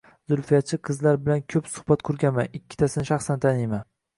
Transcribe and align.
Zulfiyachi 0.31 0.79
qizlar 0.87 1.19
bilan 1.27 1.43
ko‘p 1.55 1.69
suhbat 1.73 2.07
qurganman, 2.09 2.51
ikkitasini 2.61 3.07
shaxsan 3.11 3.45
taniyman. 3.47 3.89